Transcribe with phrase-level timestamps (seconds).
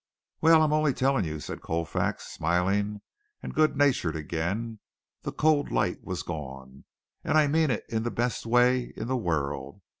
[0.41, 3.01] "Well, I'm only telling you," said Colfax, smiling
[3.43, 4.79] and good natured again.
[5.21, 6.85] The cold light was gone.
[7.23, 9.79] "And I mean it in the best way in the world.